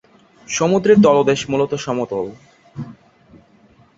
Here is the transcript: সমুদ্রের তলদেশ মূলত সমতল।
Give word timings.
সমুদ্রের 0.47 0.97
তলদেশ 1.03 1.39
মূলত 1.49 1.71
সমতল। 1.77 2.25